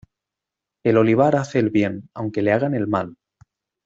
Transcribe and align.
El 0.83 0.97
olivar 0.97 1.35
hace 1.35 1.59
el 1.59 1.69
bien, 1.69 2.09
aunque 2.15 2.41
le 2.41 2.51
hagan 2.51 2.73
el 2.73 2.87
mal. 2.87 3.17